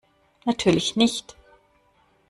Natürlich 0.45 0.95
nicht. 0.95 1.37